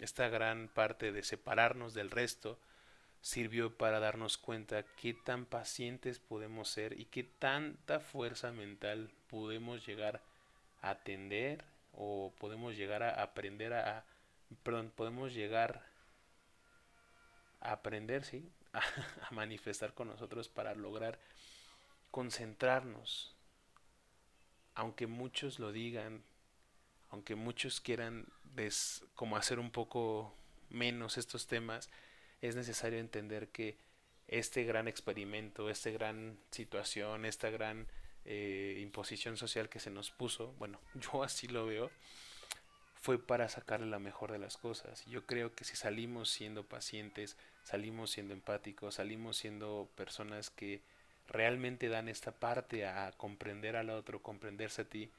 esta 0.01 0.29
gran 0.29 0.69
parte 0.69 1.13
de 1.13 1.23
separarnos 1.23 1.95
del 1.95 2.11
resto, 2.11 2.59
sirvió 3.21 3.77
para 3.77 4.01
darnos 4.01 4.39
cuenta 4.39 4.85
qué 4.97 5.15
tan 5.15 5.45
pacientes 5.45 6.19
podemos 6.19 6.69
ser 6.69 6.99
y 6.99 7.07
qué 7.07 7.25
tanta 7.25 8.01
fuerza 8.01 8.53
mental 8.53 9.11
podemos 9.29 9.85
llegar 9.87 10.23
a 10.81 10.91
atender 10.91 11.65
o 11.93 12.33
podemos 12.39 12.77
llegar 12.77 13.03
a 13.03 13.23
aprender 13.23 13.75
a, 13.75 14.05
perdón, 14.63 14.93
podemos 14.95 15.35
llegar 15.35 15.85
a 17.61 17.73
aprender, 17.73 18.25
sí, 18.25 18.51
a, 18.73 18.81
a 19.29 19.31
manifestar 19.33 19.95
con 19.95 20.09
nosotros 20.09 20.49
para 20.49 20.75
lograr 20.75 21.19
concentrarnos. 22.11 23.35
Aunque 24.75 25.09
muchos 25.09 25.59
lo 25.59 25.73
digan, 25.73 26.23
aunque 27.11 27.35
muchos 27.35 27.81
quieran 27.81 28.27
des, 28.55 29.05
como 29.15 29.37
hacer 29.37 29.59
un 29.59 29.71
poco 29.71 30.35
menos 30.71 31.19
estos 31.19 31.47
temas, 31.47 31.89
es 32.41 32.55
necesario 32.55 32.99
entender 32.99 33.49
que 33.49 33.77
este 34.29 34.65
gran 34.65 34.89
experimento, 34.89 35.71
esta 35.71 35.91
gran 35.91 36.39
situación, 36.51 37.25
esta 37.25 37.51
gran 37.51 37.87
eh, 38.25 38.79
imposición 38.83 39.37
social 39.37 39.69
que 39.69 39.81
se 39.81 39.91
nos 39.91 40.11
puso, 40.11 40.53
bueno, 40.59 40.79
yo 40.95 41.23
así 41.23 41.49
lo 41.49 41.67
veo, 41.67 41.91
fue 43.01 43.19
para 43.19 43.49
sacarle 43.49 43.87
la 43.87 43.99
mejor 43.99 44.33
de 44.33 44.39
las 44.39 44.57
cosas. 44.57 45.05
Yo 45.07 45.25
creo 45.25 45.55
que 45.55 45.65
si 45.65 45.77
salimos 45.77 46.31
siendo 46.31 46.65
pacientes, 46.65 47.37
salimos 47.63 48.11
siendo 48.11 48.35
empáticos, 48.35 48.97
salimos 48.97 49.37
siendo 49.37 49.89
personas 49.95 50.51
que 50.51 50.83
realmente 51.29 51.89
dan 51.89 52.09
esta 52.09 52.33
parte 52.33 52.87
a 52.87 53.13
comprender 53.13 53.77
al 53.77 53.91
otro, 53.91 54.21
comprenderse 54.21 54.83
a 54.83 54.89
ti 54.89 55.11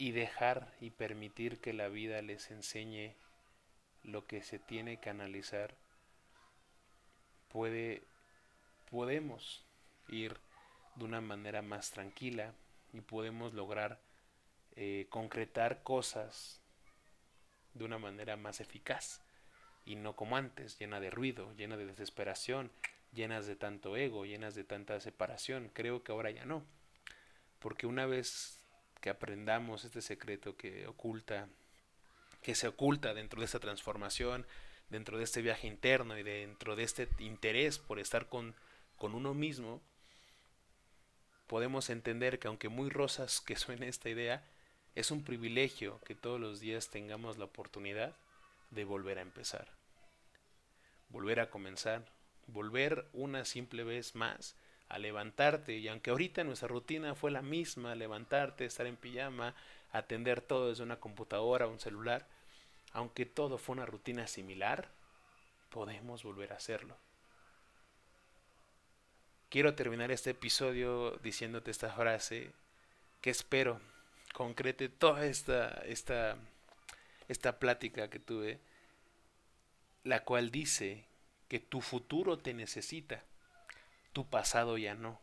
y 0.00 0.12
dejar 0.12 0.72
y 0.80 0.88
permitir 0.88 1.60
que 1.60 1.74
la 1.74 1.88
vida 1.88 2.22
les 2.22 2.50
enseñe 2.50 3.14
lo 4.02 4.26
que 4.26 4.42
se 4.42 4.58
tiene 4.58 4.98
que 4.98 5.10
analizar, 5.10 5.76
puede, 7.48 8.02
podemos 8.90 9.62
ir 10.08 10.38
de 10.94 11.04
una 11.04 11.20
manera 11.20 11.60
más 11.60 11.90
tranquila 11.90 12.54
y 12.94 13.02
podemos 13.02 13.52
lograr 13.52 14.00
eh, 14.74 15.06
concretar 15.10 15.82
cosas 15.82 16.62
de 17.74 17.84
una 17.84 17.98
manera 17.98 18.38
más 18.38 18.60
eficaz 18.60 19.20
y 19.84 19.96
no 19.96 20.16
como 20.16 20.38
antes, 20.38 20.78
llena 20.78 20.98
de 20.98 21.10
ruido, 21.10 21.52
llena 21.56 21.76
de 21.76 21.84
desesperación, 21.84 22.72
llenas 23.12 23.46
de 23.46 23.54
tanto 23.54 23.98
ego, 23.98 24.24
llenas 24.24 24.54
de 24.54 24.64
tanta 24.64 24.98
separación. 24.98 25.70
Creo 25.74 26.02
que 26.02 26.12
ahora 26.12 26.30
ya 26.30 26.46
no, 26.46 26.64
porque 27.58 27.86
una 27.86 28.06
vez 28.06 28.59
que 29.00 29.10
aprendamos 29.10 29.84
este 29.84 30.02
secreto 30.02 30.56
que 30.56 30.86
oculta, 30.86 31.48
que 32.42 32.54
se 32.54 32.68
oculta 32.68 33.14
dentro 33.14 33.40
de 33.40 33.46
esta 33.46 33.60
transformación, 33.60 34.46
dentro 34.88 35.18
de 35.18 35.24
este 35.24 35.42
viaje 35.42 35.66
interno 35.66 36.18
y 36.18 36.22
dentro 36.22 36.76
de 36.76 36.82
este 36.82 37.08
interés 37.18 37.78
por 37.78 37.98
estar 37.98 38.26
con, 38.26 38.54
con 38.96 39.14
uno 39.14 39.34
mismo, 39.34 39.80
podemos 41.46 41.90
entender 41.90 42.38
que 42.38 42.48
aunque 42.48 42.68
muy 42.68 42.90
rosas 42.90 43.40
que 43.40 43.56
suene 43.56 43.88
esta 43.88 44.08
idea, 44.08 44.44
es 44.94 45.10
un 45.10 45.24
privilegio 45.24 46.00
que 46.04 46.14
todos 46.14 46.40
los 46.40 46.60
días 46.60 46.90
tengamos 46.90 47.38
la 47.38 47.44
oportunidad 47.44 48.16
de 48.70 48.84
volver 48.84 49.18
a 49.18 49.22
empezar, 49.22 49.68
volver 51.08 51.40
a 51.40 51.50
comenzar, 51.50 52.04
volver 52.46 53.06
una 53.12 53.44
simple 53.44 53.84
vez 53.84 54.14
más 54.14 54.56
a 54.90 54.98
levantarte 54.98 55.76
y 55.76 55.88
aunque 55.88 56.10
ahorita 56.10 56.44
nuestra 56.44 56.68
rutina 56.68 57.14
fue 57.14 57.30
la 57.30 57.42
misma, 57.42 57.94
levantarte, 57.94 58.64
estar 58.64 58.86
en 58.86 58.96
pijama, 58.96 59.54
atender 59.92 60.40
todo 60.40 60.68
desde 60.68 60.82
una 60.82 60.98
computadora 60.98 61.68
un 61.68 61.78
celular, 61.78 62.26
aunque 62.92 63.24
todo 63.24 63.56
fue 63.56 63.74
una 63.74 63.86
rutina 63.86 64.26
similar, 64.26 64.90
podemos 65.70 66.24
volver 66.24 66.52
a 66.52 66.56
hacerlo. 66.56 66.96
Quiero 69.48 69.74
terminar 69.74 70.10
este 70.10 70.30
episodio 70.30 71.18
diciéndote 71.22 71.70
esta 71.70 71.92
frase 71.92 72.50
que 73.20 73.30
espero 73.30 73.80
concrete 74.32 74.88
toda 74.88 75.24
esta, 75.24 75.68
esta, 75.86 76.36
esta 77.28 77.58
plática 77.60 78.10
que 78.10 78.18
tuve, 78.18 78.58
la 80.02 80.24
cual 80.24 80.50
dice 80.50 81.04
que 81.48 81.60
tu 81.60 81.80
futuro 81.80 82.38
te 82.38 82.54
necesita, 82.54 83.22
tu 84.12 84.28
pasado 84.28 84.78
ya 84.78 84.94
no. 84.94 85.20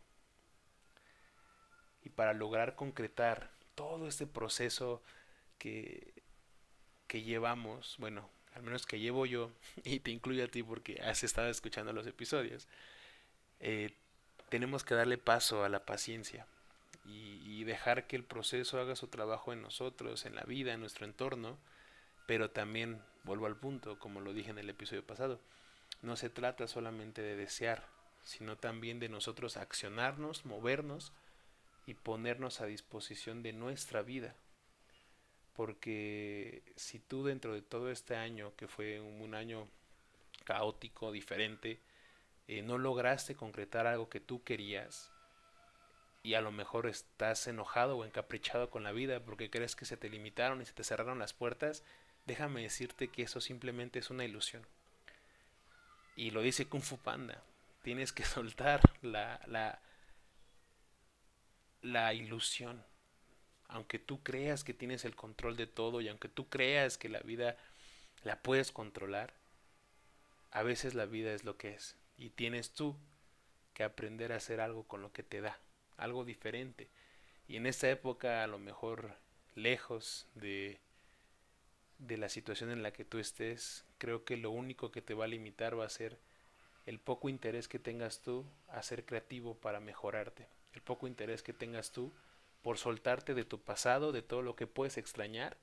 Y 2.04 2.10
para 2.10 2.34
lograr 2.34 2.76
concretar 2.76 3.52
todo 3.76 4.08
este 4.08 4.28
proceso 4.28 5.04
que, 5.58 6.14
que 7.08 7.24
llevamos, 7.24 7.96
bueno, 8.00 8.30
al 8.56 8.64
menos 8.64 8.86
que 8.86 9.00
llevo 9.00 9.26
yo, 9.26 9.52
y 9.84 10.00
te 10.00 10.12
incluyo 10.12 10.44
a 10.44 10.48
ti 10.48 10.64
porque 10.64 11.02
has 11.02 11.24
estado 11.24 11.50
escuchando 11.50 11.94
los 11.94 12.08
episodios, 12.08 12.68
eh, 13.60 13.94
tenemos 14.50 14.84
que 14.84 14.96
darle 14.96 15.18
paso 15.18 15.64
a 15.64 15.70
la 15.70 15.86
paciencia 15.86 16.48
y, 17.06 17.64
dejar 17.64 18.08
que 18.08 18.16
el 18.16 18.24
proceso 18.24 18.80
haga 18.80 18.96
su 18.96 19.08
trabajo 19.08 19.52
en 19.52 19.62
nosotros, 19.62 20.26
en 20.26 20.36
la 20.36 20.44
vida, 20.44 20.74
en 20.74 20.80
nuestro 20.80 21.06
entorno, 21.06 21.58
pero 22.26 22.50
también, 22.52 23.02
vuelvo 23.24 23.46
al 23.46 23.58
punto, 23.58 24.00
como 24.00 24.22
lo 24.22 24.32
dije 24.32 24.52
en 24.52 24.58
el 24.58 24.70
episodio 24.70 25.06
pasado, 25.06 25.42
no 26.02 26.16
se 26.16 26.30
trata 26.30 26.68
solamente 26.68 27.22
de 27.22 27.36
desear, 27.36 27.86
sino 28.28 28.58
también 28.58 29.00
de 29.00 29.08
nosotros 29.08 29.56
accionarnos, 29.56 30.46
movernos 30.46 31.14
y 31.86 31.94
ponernos 31.94 32.60
a 32.60 32.66
disposición 32.66 33.42
de 33.42 33.54
nuestra 33.54 34.02
vida. 34.02 34.36
Porque 35.56 36.62
si 36.76 37.00
tú 37.00 37.24
dentro 37.24 37.54
de 37.54 37.62
todo 37.62 37.90
este 37.90 38.18
año, 38.18 38.54
que 38.58 38.68
fue 38.68 39.00
un 39.00 39.34
año 39.34 39.70
caótico, 40.44 41.14
diferente, 41.14 41.80
eh, 42.50 42.62
no 42.64 42.78
lograste 42.78 43.34
concretar 43.36 43.88
algo 43.88 44.10
que 44.10 44.20
tú 44.20 44.44
querías 44.44 45.10
y 46.22 46.34
a 46.34 46.42
lo 46.42 46.52
mejor 46.52 46.86
estás 46.88 47.48
enojado 47.48 47.96
o 47.96 48.04
encaprichado 48.04 48.70
con 48.70 48.84
la 48.84 48.92
vida 48.92 49.22
porque 49.22 49.50
crees 49.50 49.78
que 49.78 49.86
se 49.86 49.96
te 49.96 50.10
limitaron 50.10 50.62
y 50.62 50.66
se 50.66 50.74
te 50.74 50.84
cerraron 50.84 51.18
las 51.18 51.32
puertas, 51.32 51.82
déjame 52.26 52.64
decirte 52.64 53.08
que 53.08 53.24
eso 53.24 53.40
simplemente 53.40 54.00
es 54.00 54.10
una 54.10 54.26
ilusión. 54.26 54.68
Y 56.18 56.32
lo 56.32 56.42
dice 56.42 56.68
Kung 56.68 56.82
Fu 56.82 56.98
Panda, 56.98 57.42
tienes 57.82 58.14
que 58.14 58.24
soltar 58.26 58.82
la, 59.02 59.42
la, 59.48 59.80
la 61.82 62.14
ilusión. 62.14 62.84
Aunque 63.70 64.00
tú 64.00 64.24
creas 64.24 64.64
que 64.64 64.74
tienes 64.74 65.04
el 65.04 65.16
control 65.16 65.58
de 65.58 65.68
todo 65.68 66.00
y 66.02 66.08
aunque 66.08 66.30
tú 66.30 66.48
creas 66.48 66.98
que 66.98 67.10
la 67.10 67.20
vida 67.20 67.58
la 68.24 68.42
puedes 68.42 68.72
controlar, 68.72 69.34
a 70.52 70.64
veces 70.64 70.96
la 70.96 71.06
vida 71.06 71.34
es 71.34 71.44
lo 71.44 71.58
que 71.58 71.74
es 71.74 71.96
y 72.18 72.32
tienes 72.32 72.72
tú 72.72 72.96
que 73.74 73.84
aprender 73.84 74.32
a 74.32 74.38
hacer 74.38 74.60
algo 74.60 74.84
con 74.84 75.02
lo 75.02 75.12
que 75.12 75.24
te 75.24 75.42
da, 75.42 75.60
algo 75.98 76.26
diferente. 76.26 76.90
Y 77.48 77.58
en 77.58 77.68
esta 77.68 77.90
época, 77.90 78.44
a 78.44 78.48
lo 78.48 78.58
mejor 78.58 79.16
lejos 79.56 80.28
de, 80.36 80.80
de 82.00 82.18
la 82.18 82.30
situación 82.30 82.72
en 82.72 82.84
la 82.84 82.92
que 82.92 83.06
tú 83.06 83.20
estés, 83.20 83.86
creo 83.98 84.26
que 84.26 84.38
lo 84.38 84.52
único 84.52 84.92
que 84.92 85.02
te 85.02 85.14
va 85.14 85.26
a 85.26 85.30
limitar 85.30 85.80
va 85.80 85.86
a 85.86 85.90
ser 85.90 86.18
el 86.88 87.00
poco 87.00 87.30
interés 87.30 87.68
que 87.68 87.80
tengas 87.80 88.22
tú 88.22 88.46
a 88.70 88.82
ser 88.82 89.06
creativo 89.06 89.56
para 89.56 89.80
mejorarte, 89.80 90.48
el 90.74 90.82
poco 90.82 91.06
interés 91.06 91.44
que 91.44 91.54
tengas 91.54 91.92
tú 91.92 92.14
por 92.62 92.78
soltarte 92.78 93.34
de 93.34 93.44
tu 93.44 93.62
pasado, 93.62 94.12
de 94.12 94.22
todo 94.22 94.42
lo 94.42 94.56
que 94.56 94.68
puedes 94.68 94.98
extrañar, 94.98 95.58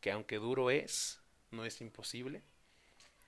que 0.00 0.10
aunque 0.10 0.36
duro 0.36 0.70
es, 0.70 1.22
no 1.52 1.64
es 1.64 1.80
imposible, 1.80 2.42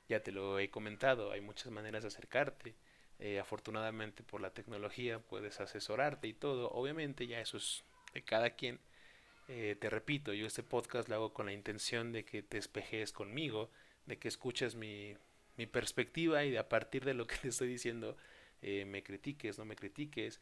ya 0.08 0.20
te 0.24 0.32
lo 0.32 0.58
he 0.58 0.70
comentado, 0.70 1.30
hay 1.30 1.40
muchas 1.40 1.72
maneras 1.72 2.02
de 2.02 2.08
acercarte. 2.08 2.74
Eh, 3.18 3.38
afortunadamente 3.38 4.22
por 4.22 4.42
la 4.42 4.50
tecnología 4.50 5.20
puedes 5.20 5.60
asesorarte 5.60 6.28
y 6.28 6.34
todo. 6.34 6.70
Obviamente 6.72 7.26
ya 7.26 7.40
eso 7.40 7.56
es 7.56 7.84
de 8.12 8.22
cada 8.22 8.50
quien. 8.50 8.78
Eh, 9.48 9.76
te 9.80 9.88
repito, 9.88 10.32
yo 10.32 10.46
este 10.46 10.62
podcast 10.62 11.08
lo 11.08 11.14
hago 11.14 11.32
con 11.32 11.46
la 11.46 11.52
intención 11.52 12.12
de 12.12 12.24
que 12.24 12.42
te 12.42 12.58
espejes 12.58 13.12
conmigo, 13.12 13.70
de 14.04 14.18
que 14.18 14.28
escuches 14.28 14.74
mi, 14.74 15.16
mi 15.56 15.66
perspectiva 15.66 16.44
y 16.44 16.56
a 16.56 16.68
partir 16.68 17.04
de 17.04 17.14
lo 17.14 17.26
que 17.26 17.36
te 17.42 17.48
estoy 17.48 17.68
diciendo 17.68 18.16
eh, 18.62 18.84
me 18.84 19.02
critiques, 19.02 19.58
no 19.58 19.64
me 19.64 19.76
critiques, 19.76 20.40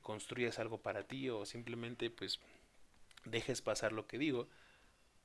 construyas 0.00 0.58
algo 0.58 0.80
para 0.80 1.02
ti 1.02 1.28
o 1.28 1.44
simplemente 1.44 2.08
pues 2.10 2.40
dejes 3.24 3.60
pasar 3.60 3.92
lo 3.92 4.06
que 4.06 4.18
digo. 4.18 4.48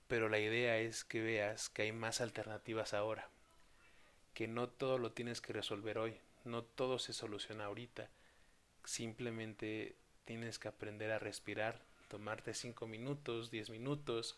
Pero 0.08 0.28
la 0.28 0.40
idea 0.40 0.78
es 0.78 1.04
que 1.06 1.22
veas 1.22 1.70
que 1.70 1.84
hay 1.84 1.92
más 1.92 2.20
alternativas 2.20 2.94
ahora 2.94 3.30
que 4.40 4.48
no 4.48 4.70
todo 4.70 4.98
lo 4.98 5.12
tienes 5.12 5.42
que 5.42 5.52
resolver 5.52 5.98
hoy, 5.98 6.16
no 6.46 6.64
todo 6.64 6.98
se 6.98 7.12
soluciona 7.12 7.66
ahorita, 7.66 8.10
simplemente 8.86 9.98
tienes 10.24 10.60
que 10.60 10.70
aprender 10.70 11.12
a 11.12 11.20
respirar, 11.20 11.84
tomarte 12.08 12.54
5 12.54 12.88
minutos, 12.88 13.52
10 13.52 13.70
minutos 13.70 14.38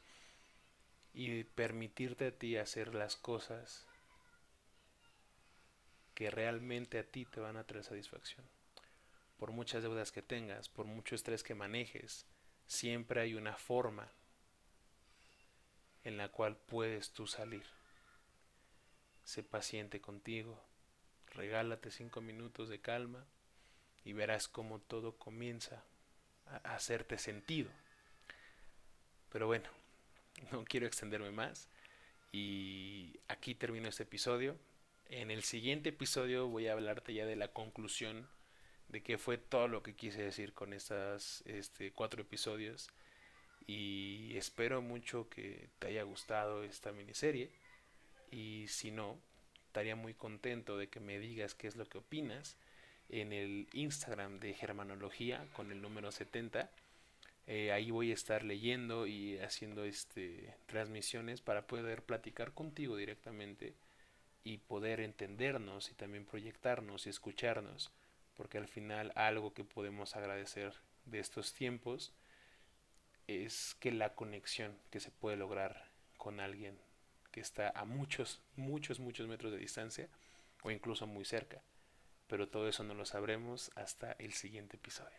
y 1.14 1.44
permitirte 1.44 2.26
a 2.26 2.32
ti 2.32 2.58
hacer 2.58 2.96
las 2.96 3.16
cosas 3.16 3.86
que 6.22 6.30
realmente 6.30 7.00
a 7.00 7.04
ti 7.04 7.26
te 7.26 7.40
van 7.40 7.58
a 7.58 7.64
traer 7.64 7.84
satisfacción. 7.84 8.46
Por 9.40 9.50
muchas 9.50 9.82
deudas 9.82 10.12
que 10.12 10.22
tengas, 10.22 10.70
por 10.70 10.86
mucho 10.86 11.16
estrés 11.16 11.42
que 11.42 11.56
manejes, 11.56 12.28
siempre 12.68 13.22
hay 13.22 13.34
una 13.34 13.58
forma 13.58 14.08
en 16.04 16.18
la 16.18 16.30
cual 16.30 16.58
puedes 16.58 17.10
tú 17.10 17.26
salir 17.26 17.64
sé 19.24 19.42
paciente 19.42 20.00
contigo, 20.00 20.64
regálate 21.34 21.90
cinco 21.90 22.22
minutos 22.22 22.70
de 22.70 22.80
calma 22.80 23.26
y 24.06 24.14
verás 24.14 24.48
cómo 24.48 24.78
todo 24.78 25.18
comienza 25.18 25.84
a 26.46 26.76
hacerte 26.76 27.18
sentido. 27.18 27.72
Pero 29.32 29.48
bueno, 29.48 29.72
no 30.52 30.66
quiero 30.66 30.86
extenderme 30.86 31.32
más 31.32 31.68
y 32.32 33.20
aquí 33.28 33.56
termino 33.56 33.90
este 33.90 34.04
episodio. 34.04 34.56
En 35.12 35.30
el 35.30 35.44
siguiente 35.44 35.90
episodio 35.90 36.48
voy 36.48 36.68
a 36.68 36.72
hablarte 36.72 37.14
ya 37.14 37.26
de 37.26 37.36
la 37.36 37.50
conclusión 37.50 38.30
de 38.88 39.04
qué 39.04 39.18
fue 39.18 39.38
todo 39.38 39.68
lo 39.68 39.84
que 39.84 39.94
quise 39.94 40.24
decir 40.24 40.54
con 40.54 40.72
estas 40.72 41.44
este, 41.46 41.92
cuatro 41.92 42.22
episodios 42.22 42.90
y 43.68 44.38
espero 44.38 44.82
mucho 44.82 45.28
que 45.28 45.68
te 45.80 45.88
haya 45.88 46.04
gustado 46.04 46.64
esta 46.64 46.94
miniserie 46.94 47.50
y 48.32 48.68
si 48.70 48.92
no, 48.92 49.20
estaría 49.68 49.98
muy 49.98 50.14
contento 50.14 50.78
de 50.78 50.88
que 50.88 51.02
me 51.02 51.20
digas 51.20 51.56
qué 51.56 51.68
es 51.68 51.76
lo 51.76 51.90
que 51.90 51.98
opinas 51.98 52.56
en 53.10 53.34
el 53.34 53.68
Instagram 53.74 54.40
de 54.40 54.54
Germanología 54.54 55.46
con 55.52 55.74
el 55.74 55.82
número 55.82 56.14
70. 56.14 56.72
Eh, 57.48 57.74
ahí 57.74 57.92
voy 57.92 58.12
a 58.12 58.14
estar 58.14 58.44
leyendo 58.44 59.08
y 59.08 59.40
haciendo 59.40 59.84
este, 59.84 60.56
transmisiones 60.68 61.42
para 61.42 61.68
poder 61.68 62.02
platicar 62.02 62.54
contigo 62.54 62.96
directamente 62.96 63.74
y 64.44 64.58
poder 64.60 65.00
entendernos 65.00 65.92
y 65.92 65.94
también 65.94 66.26
proyectarnos 66.26 67.06
y 67.06 67.10
escucharnos, 67.10 67.92
porque 68.36 68.58
al 68.58 68.68
final 68.68 69.12
algo 69.16 69.54
que 69.54 69.64
podemos 69.64 70.16
agradecer 70.16 70.74
de 71.06 71.20
estos 71.20 71.54
tiempos 71.54 72.14
es 73.28 73.76
que 73.80 73.92
la 73.92 74.16
conexión 74.16 74.78
que 74.90 75.00
se 75.00 75.12
puede 75.12 75.38
lograr 75.38 75.90
con 76.18 76.40
alguien 76.40 76.78
que 77.32 77.40
está 77.40 77.72
a 77.76 77.86
muchos, 77.86 78.42
muchos, 78.56 79.00
muchos 79.00 79.28
metros 79.28 79.52
de 79.52 79.58
distancia 79.58 80.10
o 80.64 80.72
incluso 80.72 81.08
muy 81.08 81.26
cerca. 81.26 81.64
Pero 82.28 82.48
todo 82.48 82.68
eso 82.68 82.84
no 82.84 82.94
lo 82.94 83.06
sabremos 83.06 83.72
hasta 83.76 84.14
el 84.14 84.34
siguiente 84.34 84.78
episodio. 84.78 85.18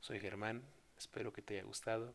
Soy 0.00 0.20
Germán, 0.20 0.62
espero 0.98 1.32
que 1.32 1.42
te 1.42 1.54
haya 1.54 1.64
gustado 1.64 2.14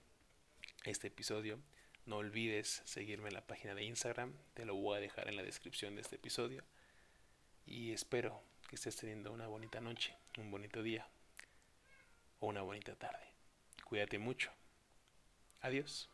este 0.83 1.07
episodio. 1.07 1.59
No 2.05 2.17
olvides 2.17 2.81
seguirme 2.85 3.29
en 3.29 3.35
la 3.35 3.45
página 3.45 3.75
de 3.75 3.83
Instagram, 3.83 4.33
te 4.53 4.65
lo 4.65 4.75
voy 4.75 4.97
a 4.97 5.01
dejar 5.01 5.27
en 5.27 5.35
la 5.35 5.43
descripción 5.43 5.95
de 5.95 6.01
este 6.01 6.15
episodio. 6.15 6.63
Y 7.65 7.91
espero 7.91 8.41
que 8.67 8.75
estés 8.75 8.95
teniendo 8.95 9.31
una 9.31 9.47
bonita 9.47 9.79
noche, 9.79 10.15
un 10.37 10.49
bonito 10.51 10.81
día 10.81 11.07
o 12.39 12.47
una 12.47 12.61
bonita 12.61 12.95
tarde. 12.95 13.33
Cuídate 13.83 14.17
mucho. 14.17 14.51
Adiós. 15.61 16.09